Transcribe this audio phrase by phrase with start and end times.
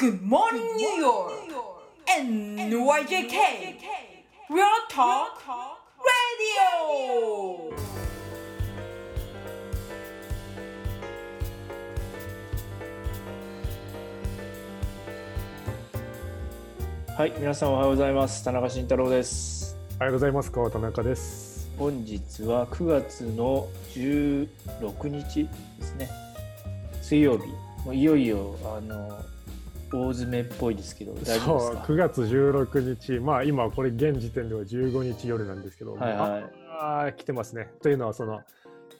[0.00, 1.30] Good morning, New York!
[2.08, 3.36] NYJK!
[4.48, 5.44] Real Talk
[6.00, 7.74] Radio!
[17.14, 18.42] はい、皆さんおはようございます。
[18.42, 19.76] 田中慎太郎です。
[19.96, 20.50] おはようございます。
[20.50, 21.70] 川田中です。
[21.76, 24.48] 本日は9月の16
[25.08, 25.46] 日
[25.78, 26.08] ですね。
[27.02, 27.44] 水曜日。
[27.84, 29.10] もういよいよあの
[29.92, 36.04] 大詰めっぽいですけど、大丈夫です9月16日、まあ今これ現時点では15日夜なんですけど、か。
[36.04, 36.44] はいはい。
[36.80, 37.70] ああ来てますね。
[37.82, 38.40] というのはその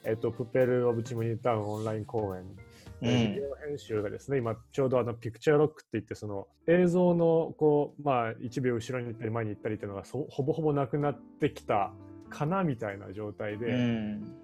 [0.04, 2.42] えっとプペルオブチムニタウンオンライン公演。
[2.42, 3.34] うん。
[3.34, 11.92] ビデオ編集がですね、今ちょうどあのピクチャーロックって言ってその映像のこうまあ1秒後ろに行ったり前に行ったりっていうのがそほぼほぼなくなってきた
[12.28, 14.34] かなみたいな状態で、うん。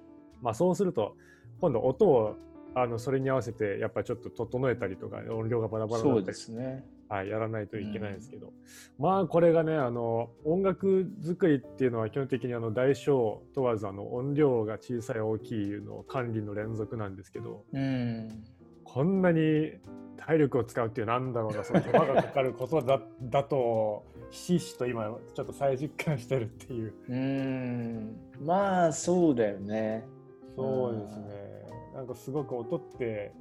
[0.43, 1.17] まあそうすると
[1.61, 2.37] 今度音を
[2.79, 6.85] あのそれに合わせてやっぱりちょっと整えたりとか音量がバラバラにそうなったりですね。
[7.09, 8.53] はい、やらないといけないんですけど、
[8.99, 18.45] まあこれがねあの音楽作りっていうのは基本的にあの大小問わずあの音量が小さい大きいの管理の連続なんですけどうん。
[18.85, 19.73] こんなに
[20.19, 28.17] 体力を使うっていうなんだろうなその手間がかかることだだとひしひしと今ちょっと再実感してるっていううん。
[28.45, 30.05] まあそうだよね。
[30.57, 31.56] そうですね
[31.97, 33.33] なんかすごく音って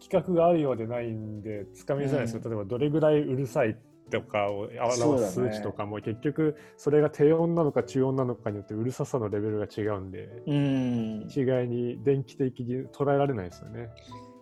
[0.00, 3.76] 企画があるようでないんでつかみづらいですよ、うん例えばどれぐらいうるさい
[4.10, 11.24] とかを表す数値とかも、結局それが低音なのか中音なのかによってうるささのレベルが違うんでうん。
[11.26, 13.88] 一概に電気的に捉えられないですよね。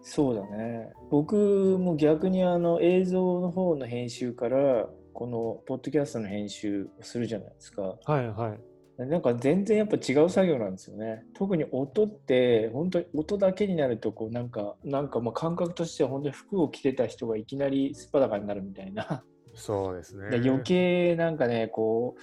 [0.03, 0.92] そうだね。
[1.11, 7.97] 僕も逆にあの映像の方の編集からこのポッドキャストの編集をするじゃないですか。
[8.05, 8.73] はいはい。
[8.97, 11.25] なんか全然やっぱ違う作業なんですよね。
[11.34, 19.25] 特に音って本当に音だけになるとこうなんかなんかまあ感覚としては本当に服を着てた人がいきなりすっぱだかになるみたいな。
[19.55, 20.39] そうですね。
[20.39, 22.20] で余計なんかねこう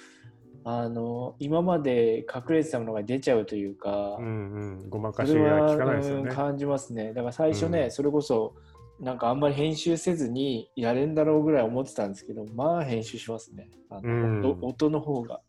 [0.64, 4.16] あの今まで隠れてたものが出ちゃうというか。
[4.20, 6.22] うんうん、ごまかしが効かないですよね。
[6.24, 7.14] うん感じますね。
[7.14, 8.56] だから最初ね、うんそれこそ
[9.02, 13.70] なんかあんまり編集せずにやれんだろうぐらい思ってたんですけど、まあ編集しますね。
[13.90, 15.42] あのうん音音の方が。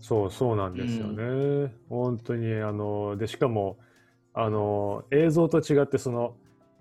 [0.00, 1.72] そうそうなんですよね。
[1.88, 3.78] 本当にあのでしかも
[4.34, 6.36] あの映像と違ってその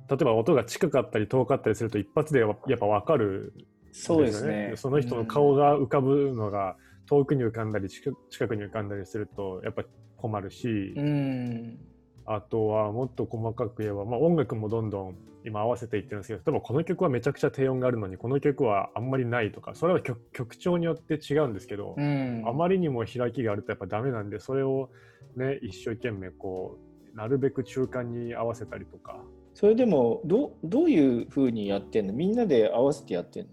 [0.10, 4.74] 例えば音が近かったり遠かったりすると一発でやっぱ分かるんそうですね。
[4.76, 6.76] その人の顔が浮かぶのが
[7.08, 9.84] 遠くに浮かんだり近く近くに浮かんだりするとやっぱ
[10.18, 11.95] 困るし、うん。
[12.28, 12.36] うん。
[12.36, 15.16] あとはもっと細かく言えば、まあ、音楽もどんどん
[15.46, 22.44] 今合わせていってるんですけど例えばこの曲はめちゃくちゃ低音があるのにこの曲はあんまりないとかそれは曲曲調によって違うんですけど、うん。
[22.48, 24.90] あまりにも開きがあるとやっぱダメなんでそれを
[25.36, 26.80] ね一生懸命こ
[27.14, 32.14] うなるべく中間に合わせたりとかそれでもどどういう風にやってんの？
[32.14, 33.52] みんなで合わせてやってんの？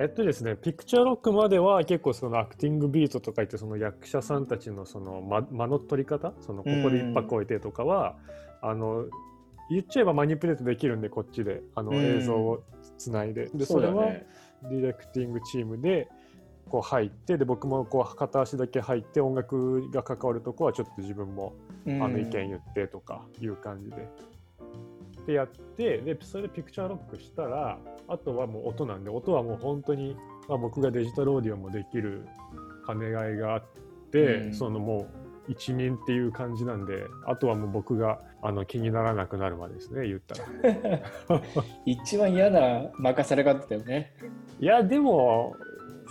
[0.00, 8.14] えっとですねピクチャーロックまでは結構そのアクティングビートとか言ってその役者さんたちのその間間の取り方そのここで一拍置いてとかは、
[8.62, 9.06] あの
[9.70, 11.96] 言っちゃえばマニピュレートできるんでこっちであのうん。
[11.96, 12.62] 映像を
[12.96, 14.04] つないででそれは
[14.62, 16.08] ディレクティングチームで
[16.68, 21.54] こう入ってで僕もこう片足だけ入って音楽が関わるとこはちょっと自分も
[21.86, 22.00] うん。
[22.00, 24.08] あの意見言ってとかいう感じで。
[25.28, 27.78] でやってでそれでピクチャーロックしたら
[28.08, 30.16] あとはもう音なんで音はもう本当に、
[30.48, 32.26] まあ、僕がデジタルオーディオもできる
[32.86, 33.62] 兼ね合いがあっ
[34.10, 35.06] て、うんそのも
[35.48, 41.42] う一人っていう感じなんであとはもう僕があの気にならなくなるまでですね言ったら。
[41.84, 44.12] 一番嫌な任され方だよね。
[44.60, 45.56] いやでも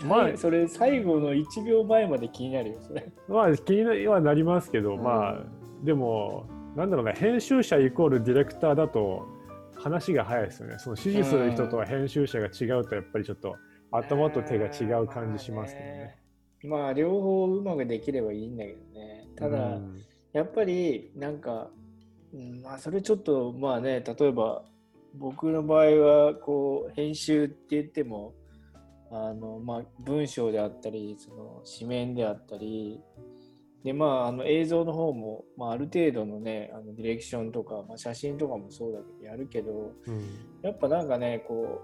[0.06, 3.11] まあそれ最後の1秒前まで気になるよ、それ。
[3.27, 5.45] まあ気にはなりますけど、うんまあ
[5.83, 9.27] でもなんだろうね編集者イコールディレクターだと
[9.75, 13.55] 話が早いですよねその指示する人とは編集者が違うとやっぱりちょっと
[13.91, 16.17] 頭と手が違う感じしますけどね。
[16.63, 19.27] まあ両方うまくできればいいんだけどね。
[19.35, 20.01] ただ、うん
[20.33, 21.69] やっぱりなんか、
[22.31, 24.63] うんまあそれちょっとまあね、例えば
[25.15, 28.35] 僕の場合はこう編集って言っても、
[29.09, 33.00] あのまあ文章であったり、その紙面であったり、
[33.88, 40.30] でまああの映像の方も、まあ、ある程度のね、あのディレクションとか、まあ、写真とかもそうだけどやるけど、うん。
[40.62, 41.81] やっぱなんかね、こ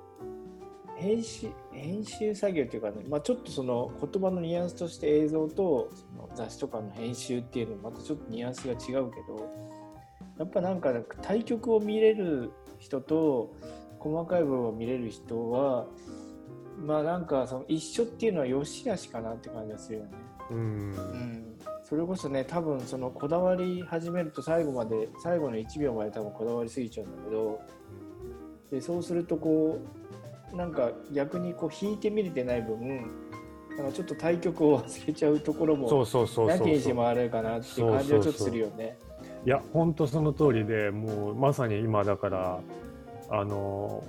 [0.98, 9.50] う、編集編集作業っていうかね、まあ、ちょっとその言葉のニュアンスとして映像とその雑誌とかの編集っていうのまたちょっとニュアンスが違うけど、
[10.40, 10.92] やっぱなんか
[11.22, 13.56] 対局を見れる人と
[14.00, 15.86] 細かい部分を見れる人は、
[16.86, 20.12] まあなんかその一緒っていうのは良し悪しかなって感じがするよね。
[20.52, 20.58] うん。
[20.58, 20.62] う
[20.94, 21.53] ん、
[21.94, 27.62] それこそね多分そのこだわり始めると最後まで最後の1秒まで多分こだわりすぎちゃうんだけど
[28.72, 29.80] でそうするとこ
[30.52, 32.80] うなんか逆にこう弾いてみれてない分
[33.78, 38.98] なんかちょっと対局を忘れちゃうところもそうそうそうそうなきにしもあるかなっていう感じはちょっとするよね。
[39.46, 42.60] いや本当その通りでもうまさに今だから
[43.30, 44.04] あの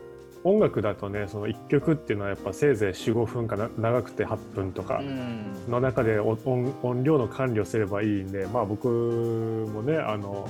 [0.45, 5.55] 音楽だとねその1曲っていうのはやっぱせいぜい45分かな長くて8分とかうん。
[5.69, 10.49] の中で音音音量の管理をすればいいんでまあ僕もねあの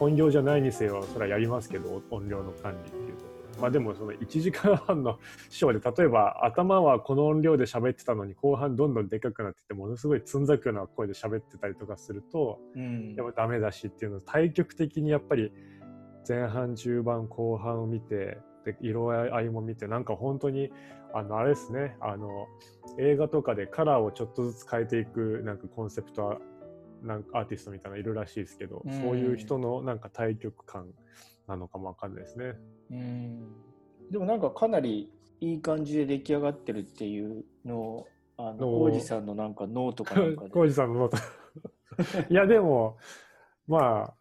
[0.00, 3.16] 本業じゃないにせよそれはやりますけど音量の管理っていう。
[3.16, 5.18] とまあでもその1時間半の
[5.50, 13.14] ショーで例えば頭はこの音量で喋ってたのに後半どんどんでかくなってってものすごいつんざくような声で喋ってたりとかするとうん。
[13.14, 15.52] やっぱダメだしっていうの対極的にやっぱり
[16.28, 20.70] 前半中盤後半を見てで色合いも見てなんか本当に
[21.14, 21.96] あのあれですね。
[22.00, 22.48] あの
[22.98, 26.38] 映画とかでカラーをちょっとずつ変えていくなんかコンセプトは
[27.02, 28.92] なんかアーティストみたいなのいるらしいですけど、うん。
[28.92, 30.88] そういう人のなんか対極感
[31.46, 32.54] なのかもわかんないですね。
[32.90, 33.48] うん。
[34.10, 35.10] でもなんかかなり
[35.40, 40.50] いい感じで出来上がってるっていうのをあのの王子さんのなんかノートかなんかで。
[40.52, 41.16] 浩二さんのノー
[42.28, 42.98] トいやでも
[43.66, 44.14] まあ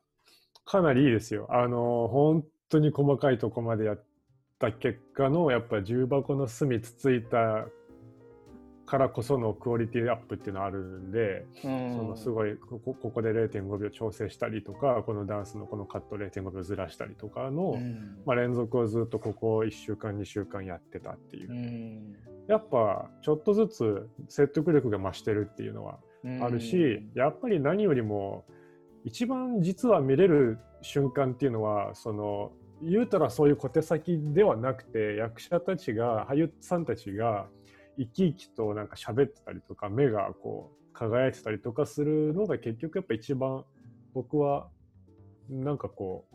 [0.65, 1.47] かなりいいですよ。
[1.50, 4.03] あの本当に細かいとこまでやっ
[4.72, 7.66] た結果のやっぱ重箱の隅つついた
[8.86, 11.96] からこそのクオリティアップっていうのはあるんで、うん。
[11.96, 18.18] そのすごいここここで0.5秒調整したりとかこのダンスのこのカット0.5秒ずらしたりとかの、うん。
[18.26, 22.16] まあ、連続をずっとここ1週間2週間やってたっていう、うん。
[22.48, 26.00] やっぱちょっとずつ説得力が増してるっていうのは
[26.42, 28.46] あるし、やっぱり何よりも
[29.04, 37.48] 一番実は見れる瞬間っていうのはその言うたらそういう小手先ではなくて役者たちが俳優さんたちが
[37.98, 43.63] 生き生きとなんか喋ってたりとか目がこう輝いてたりとかするのが結局やっぱ一番
[44.13, 44.68] 僕は
[45.50, 46.25] なんかこ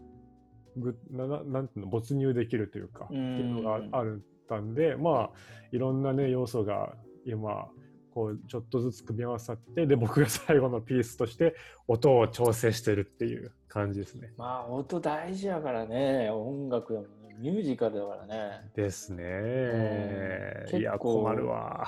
[0.76, 5.38] うぐなななんていうの没入できるというかってうんいうのがあるたんでまあ
[5.72, 6.94] いろんなね要素が
[7.24, 7.68] 今
[8.14, 11.54] こうちょっとずつ組み合わさってで僕が最後のピースとして
[11.88, 14.32] 音を調整してるっていう感じですね。
[14.36, 19.24] まあ音大事やからね音楽でもねミュージカルだからねですね
[20.72, 20.80] うん。
[20.80, 21.86] いや困るわ。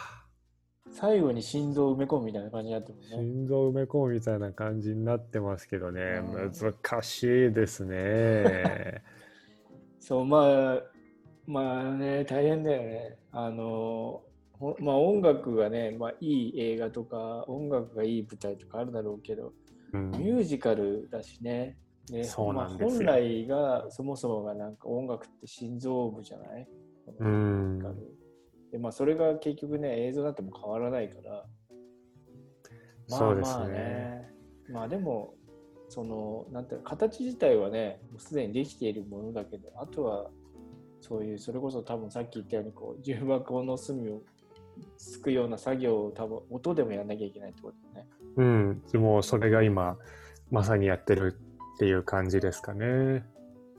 [0.91, 9.03] 最後に心臓を埋め込むみたいな感じになってもね心臓埋め込むみたいな感じになってますけどね、うん難しいですね。
[10.01, 10.83] そうまあ
[11.47, 14.32] まあね大変だよねあのほ
[14.81, 19.53] まあ音楽がね、まあ、いい映画とか音楽がいい舞台とかあるだろうけど
[19.93, 20.11] うん。
[20.13, 21.77] ミュージカルだしね。
[22.11, 22.89] でそうなんですよ。
[22.89, 26.69] まあ、本来がそもそもがなんか音楽って心臓部じゃない？
[27.19, 27.79] うん。
[28.71, 31.45] でまあそれが結局ね映像になっても変わらないから。
[33.09, 33.55] まあそうですね。
[33.55, 34.33] まあね。
[34.71, 35.35] まあでも
[35.89, 40.31] そのなんていうの形自体はねもうすでにできているものだけどあとは
[41.01, 44.23] そういうそれこそ多分さっき言ったようにこう重箱の隅を
[44.97, 48.11] すくような作業を多分音でもやんなきゃいけないってことだよね。
[48.37, 49.97] うん、でもそれが今
[50.51, 51.37] まさにやってる
[51.75, 53.25] っていう感じですかね。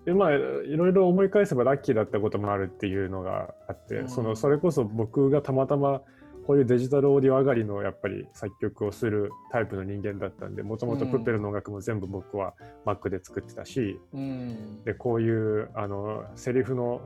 [0.06, 0.40] でまあい
[0.76, 6.02] ろいろ思い返せばラッキーだったこともあるっていうのがあって、うんそのそれこそ僕がたまたま
[6.46, 12.54] こういうデジタルオーディオ上がりのやっぱり作曲をするタイプの人間だったんでもともとプッペルの音楽も全部僕は
[12.86, 17.02] Mac で作ってたし、うんでこういうあのセリフの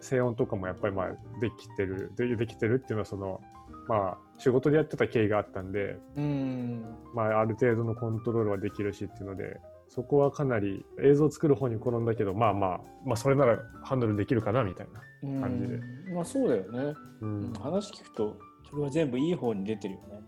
[0.00, 1.08] 静音とかもやっぱりまあ
[1.40, 3.40] できてるでできてるっていうのはその
[3.88, 6.84] まあ仕事でやってた経緯があったんでうん。
[7.14, 14.86] まあ、ある程度のコントロールはできるしっていうのでそこはかなり映像を作る方に転んだけどまあまあまあそれならハンドルできるかなみたい
[15.22, 15.74] な、感じで。
[15.74, 16.14] うん。
[16.14, 16.94] まあそうだよね。
[17.20, 17.50] ううん。
[17.50, 18.36] ん話聞くと
[18.70, 20.20] それは全部いい方に出てるよね。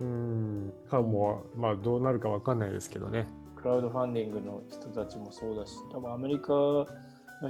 [0.00, 0.72] うん。
[0.88, 3.26] かもまあどうなるかわかんないですけどね。
[3.56, 6.86] クラウドファンディングの人たちもそうだし、多分アメリカの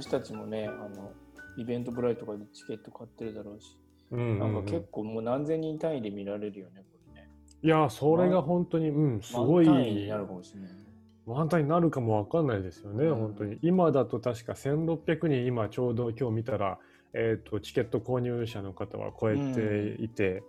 [0.01, 1.13] 人たちもね、あの
[1.57, 3.77] イベントブライとかでチケット買ってるだろうし、
[4.11, 7.29] うんなんか結構もう何千人単位で見られるよね、これね。
[7.63, 9.65] いやそれが本当にうんすごい。
[9.65, 10.91] 満単位になるかもしれないね。
[11.25, 13.15] 満タンになるかもわかんないですよね、うん。
[13.15, 13.59] 本当に。
[13.61, 16.79] 今だと確か1600人今ちょうど今日見たら、
[17.13, 20.43] えー、とチケット購入者の方は超えていて、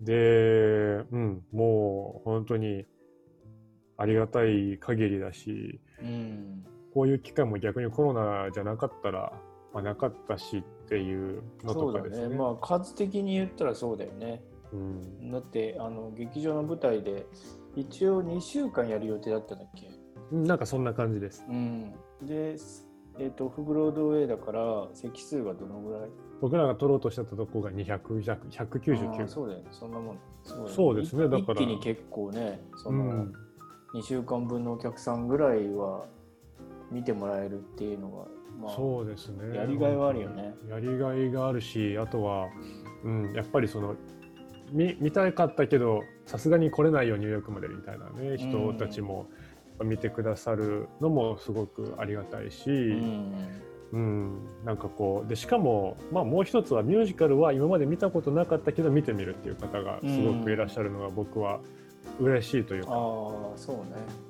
[0.00, 2.86] で、うん、もう本当に
[3.96, 6.64] ありがたい限りだしうん。
[6.94, 9.32] こういう機会も逆にコロナじゃなかったら、
[9.72, 12.28] まあ、なかったしっていうのとかですね。
[12.28, 12.36] ね。
[12.36, 14.42] まあ数的に言ったらそうだよね。
[14.72, 17.26] うんだってあの劇場の舞台で
[17.76, 19.90] 一応2週間やる予定だったんだっけ？
[20.30, 21.44] なんかそんな感じです。
[21.48, 21.92] うん。
[22.22, 22.56] で、
[23.18, 26.10] えっ、と、フブロードウェイだから席数がどのぐらい？
[26.40, 28.68] 僕らが取ろうとしてたとこが200、100あー
[29.20, 29.28] 199。
[29.28, 30.18] そうだよね、そんなもん。
[30.42, 33.32] そうそうですねいだから一気に結構ね、そのうん
[33.94, 36.06] 2週間分のお客さんぐらいは
[36.90, 38.26] 見てもらえるっていうのが、
[38.62, 39.56] まあそうですね。
[39.56, 40.54] やりがいはあるよね。
[40.68, 42.48] やりがいがあるしあとは、
[43.04, 43.96] うん、やっぱりその
[44.70, 49.28] 見見たかったけどさすがに来れないよニューヨークまでみたいなね人たちも
[49.82, 53.34] 見てくださるのもすごくありがたいし、うん
[53.92, 61.60] うん、なんかこうでしかも、まあ、もう一つはミュージカルは今まで見たことなかったけど見てみるっていう方がすごくいらっしゃるのが僕は
[62.18, 62.92] 嬉しいというああか、
[63.56, 63.82] そうね。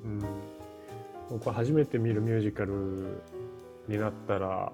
[0.05, 0.21] うん、
[1.31, 3.23] 僕は初めて見るミュージカル
[3.93, 4.73] になったら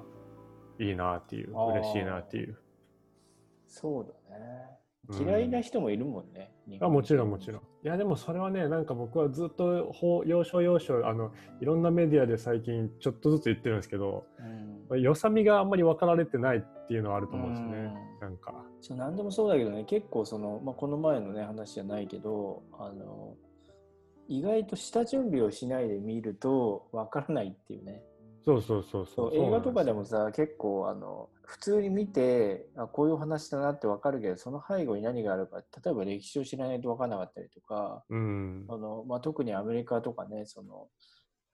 [0.78, 2.58] いいなっていう嬉しいなっていう。
[3.66, 4.44] そうだね。
[4.72, 4.78] うん
[5.10, 7.62] 嫌いな人もいるもんね、日本あもちろんもちろん。
[7.82, 11.32] いやでもそれはねなんか僕はずっとほ要所要所あの
[11.62, 14.26] いろんなメディアで最近ちょっとずつ言ってるんですけど
[14.90, 15.00] うん。
[15.00, 18.20] 良さみがあんまり分かられてないっていうのはあると思うんですねうん。
[18.20, 18.54] なんか。
[18.82, 23.34] そう何でもそうだけどね結構その、まあ、この前のね話じゃないけどあの
[24.28, 28.02] 意外と下準備をしないで見るとわからないっていうね
[28.48, 38.64] そうそうそうそそうう映画とかでもさ結構あの普通に見てあこういう話だなってわかるけどその背後に何があるか例えば歴史を知らないと分からなかったりとかうん。
[38.68, 40.88] あの、まあ、特にアメリカとかねその、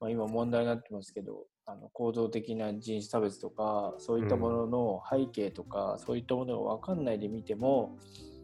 [0.00, 7.96] まあ、今問題になってますけどあの構造的な人種差別とかそういったものの背景とか、そういったものが分かんないで見ても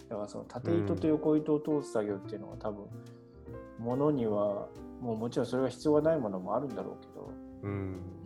[0.09, 2.87] だからその縦糸と横糸を通す作業っていうのは多分
[3.79, 4.69] ものには
[5.01, 7.31] もうもちろんそれが必要がないものもあるんだろうけど、
[7.63, 7.71] うん。
[7.71, 8.20] うん、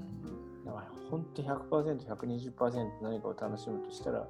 [0.64, 4.26] だから本当 100%120% 何かを楽しむとしたら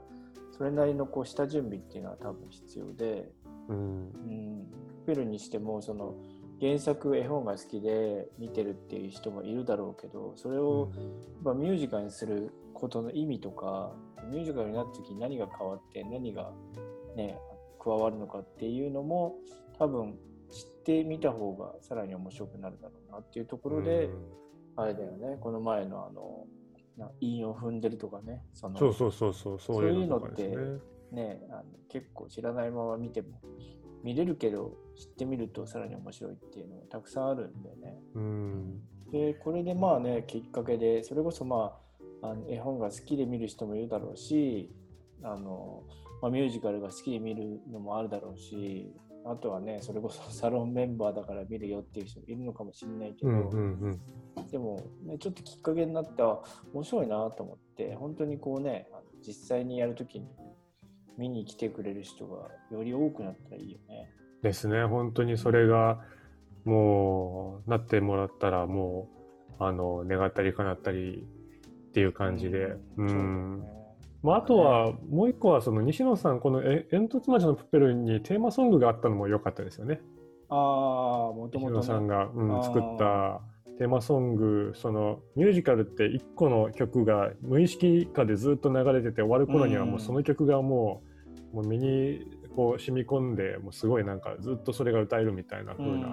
[0.57, 3.31] それなりのこう下準備っていうのは多分必要で。
[3.69, 3.77] うん。
[3.77, 4.67] うん、
[5.07, 6.15] ペルにしてもその
[6.61, 10.93] 原作絵本が好きで見てるっていう人もいるだろうけどそれを
[11.55, 13.93] ミュージカルにすることの意味とか
[14.31, 16.53] ミュージカルになった時に何が変わって何が、
[17.17, 17.39] ね、
[17.83, 19.35] 加わるのかっていうのも
[19.79, 20.17] 多分
[20.51, 24.09] 知ってみた方がさらに面白くなるだろうなっていうところで、
[24.77, 25.39] あれだよね。
[25.41, 26.47] この前のあの
[26.97, 28.45] な韻を踏んでるとかね。
[28.53, 33.41] そのそうそうそうそうそういうのとかそういうのですねね、あの結構知らないまま見ても
[34.03, 37.97] 見れるけど知ってみるとさらに面白いっていうのがたくさんあるんでね。
[38.15, 38.81] うん。
[39.13, 41.79] でこれでまあねきっかけでそれこそま
[42.23, 44.71] ああの絵本が好きで見る人もいるだろうし
[45.23, 45.85] あの、
[46.21, 48.93] まあ、ミュージカルが好きで見るのもあるだろうし
[49.25, 53.41] あとはねそれこそサロンメンバーだから見るよっていう人もいるのかもしれないけど、うんう
[53.89, 54.01] ん
[54.51, 56.41] でも、ね、ちょっときっかけになった
[56.73, 58.89] 面白いなと思って本当にこうね
[59.27, 60.27] 実際にやるときに
[61.17, 64.11] 見に来てくれる人がより多くなったらいいよね。
[64.43, 64.85] ですね。
[64.85, 66.01] 本当にそれが
[66.65, 69.09] もうなってもらったらも
[69.61, 71.27] うあの願ったり叶ったり
[71.89, 72.77] っていう感じで。
[72.97, 73.75] うん、そうだよね。
[74.23, 80.01] まあ、あとはもう一個はその西野さんこのえ「煙突町のプペル」にテーマソングがあったのも良かったですよね。
[80.49, 81.77] ああもと西もとね。
[81.77, 83.43] 野さんが、うん作った
[83.79, 91.03] テーマソングそのミュージカルって一個の曲が無意識下でずっと流れてて終わる頃にはもうその曲がも
[91.53, 92.21] う,、もう身に
[92.55, 96.09] こう染み込んでもうすごいなんかずっとそれが歌えるみたいな風な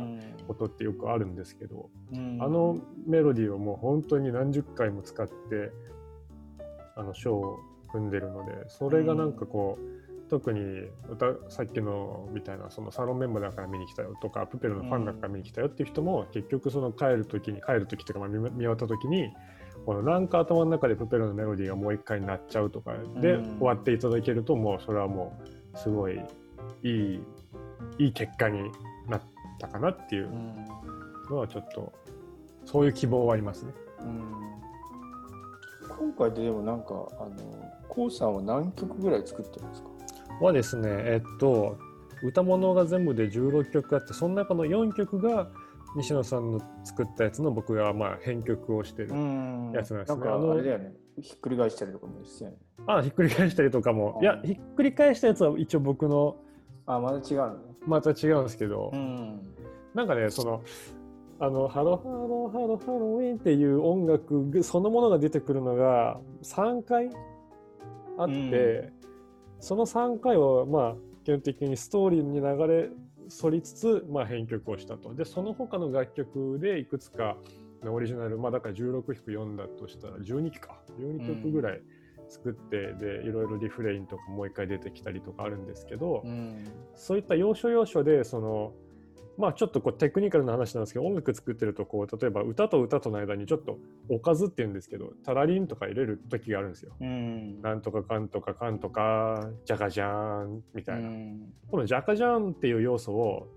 [0.48, 2.40] ことってよくあるんですけど、うん。
[2.42, 5.72] あのメロディーをもう本当に何十回も使って
[6.96, 7.60] あのショーを
[7.92, 10.01] 組んでるのでそれがなんかこう、
[10.32, 19.30] 特に歌さっきのみたいなそのサロンメンバーだから見に来たよとかプペルのファンだから見に来たよっていう人も、結局その帰る時に帰る時とかまあ見見終わった時に
[19.86, 23.58] このなんか頭の中でプペルのメロディーがもう一回鳴っちゃうとかで、うん。
[23.60, 25.38] 終わっていただけるともうそれはも
[25.76, 26.18] うすごい
[26.82, 27.20] いい
[28.00, 28.72] いい結果に
[29.10, 29.22] なっ
[29.60, 30.56] たかなっていううん。
[31.30, 31.92] のはちょっと
[32.64, 33.74] そういう希望はありますね。
[34.00, 34.22] うん。
[36.00, 37.32] 今回ででもなんかあの
[37.90, 39.90] コウさんは何曲ぐらい作ってるんですか？
[40.40, 41.78] はですねえっと
[42.24, 45.50] 歌物が全部で16曲あってその中の4曲が
[45.96, 49.72] 西野さんの作ったやつの僕がまあ編曲をしてる、ん。
[49.74, 50.26] やつなんですね。
[50.26, 50.94] なんああれだよね。
[51.20, 52.56] ひっくり返したりとかもですよね。
[52.88, 54.18] あひっくり返したりとかも。
[54.20, 56.38] あいやひっくり返したやつは一応僕の
[56.86, 57.56] あまだ違うのね。
[57.86, 59.42] また違うんですけど、ん。
[59.94, 60.64] なんかねその
[61.40, 67.10] あのハロハロハロハロウィンっていう音楽そのものが出てくるのが3回
[68.18, 68.94] あって、
[69.62, 72.90] その3回はまあ基本的にストーリーに流れ
[73.42, 75.14] 反りつつ、まあ、編曲をしたと。
[75.14, 77.38] でその他の楽曲でいくつか
[77.84, 80.78] のオリジナルまあだから16-4だとしたら12期か。
[81.00, 81.82] 12曲ぐらい
[82.28, 86.66] 作って、でいろいろリフレインとかもう一回出てきたりとかあるんですけど、うん。
[86.96, 88.74] そういった要所要所でその
[89.38, 93.78] まあちょっとこうテクニカルな話なんですけど音楽作ってるとこう例えば歌と歌との間にちょっと
[94.10, 96.94] おかずっていうんですけどタラリンとか入れる時があるんですよ。
[97.00, 101.08] うんなんとかかんとかかんとかジャカジャーンみたいな。
[101.08, 103.48] うんこのジャカジャーンっていう要素を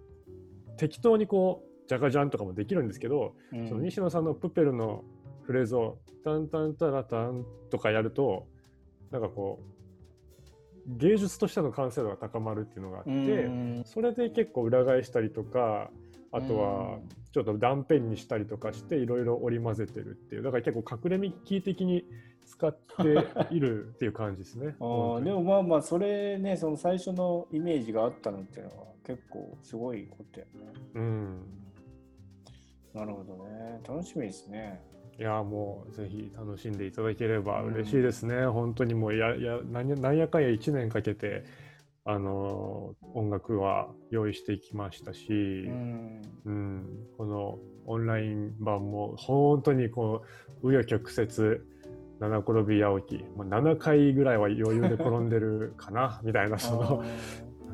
[0.77, 5.05] 適当にこうジャカジャンとかもできるんですけど、うんその西野さんのプペルの
[5.43, 8.47] フレーズをタンタンタラタンとかやると
[9.11, 9.74] なんかこう
[10.87, 13.15] 芸術としての完成度が高まるっていうのがあって、う
[13.51, 15.91] んそれで結構裏返したりとか
[16.33, 16.99] あとは
[17.33, 22.05] ちょっと断片にしたりとかしていろいろ織り交ぜてるっていうだから結構隠れミッキー的に
[22.45, 24.75] 使っているっていう感じですね。
[24.81, 30.53] あでもまあまあそれねその最初のイメージがあったのっていうのは結構すごいことやね。
[30.95, 31.41] うん
[32.93, 34.81] なるほどね楽しみですね。
[35.19, 41.45] いやもうぜひ楽しんでいただければ嬉しいですね、本当にもうややなんやかんや1年かけて
[42.05, 45.33] あのー音楽は用意してきましたし、う
[45.71, 46.23] ん。
[46.45, 46.87] うん。
[47.17, 50.23] このオンライン版も本当にこ
[50.63, 51.61] う紆余曲折
[52.19, 57.05] 七転び八起き、まあ、7回ぐらいは余裕で転んでるかな みたいなその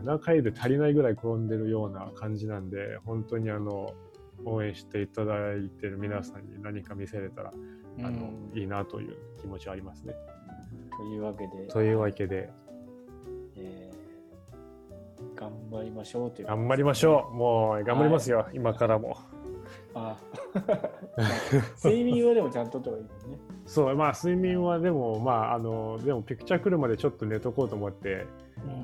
[0.04, 3.94] 7回で足りないぐらい転んでるような感じなんで本当にあの
[4.44, 7.52] 応援していただいてる皆さんに何か見せれたら
[7.98, 8.06] うん。
[8.06, 10.14] あの、いいなという気持ちはありますね。
[10.96, 12.50] というわけで、というわけで。
[13.56, 14.00] えー
[15.36, 17.34] 頑張りましょうという頑張りましょう。
[17.34, 19.16] もう頑張りますよ、今からも。
[19.94, 20.16] あ。
[21.82, 23.10] 睡眠はでもちゃんととはいいね。
[23.66, 23.96] そう。
[23.96, 28.26] まあ睡眠はでもまああのでもピクチャー来るまでちょっと寝とこうと思って、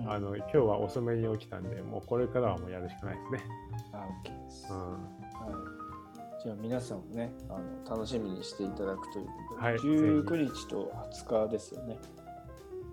[0.05, 0.11] うん。
[0.11, 3.41] あの今日は遅めに起きたんでもうこれからはもうやるしかないですね。
[3.93, 4.73] あ OK です。
[4.73, 5.77] うんはい
[6.43, 7.55] じゃあ皆さんもねあ
[7.89, 10.93] の楽しみにしていただくということで、はい19日と
[11.27, 11.99] 20日ですよね。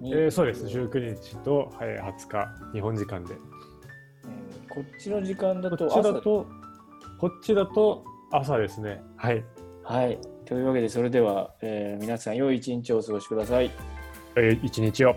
[0.01, 3.35] にえーそうです19日と、はい、20日日本時間で。
[3.35, 6.47] えーこっちの時間だことっちだ朝と
[7.19, 9.03] こっちだと朝ですね。
[9.17, 9.45] はい。
[9.83, 10.19] はい。
[10.45, 13.69] というわけでそれでは、えー皆さん良い一日をお過ごしください。
[14.35, 15.15] えー一日を。